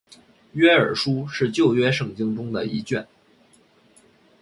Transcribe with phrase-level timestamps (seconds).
[0.53, 3.07] 约珥书是旧约圣经中的一卷。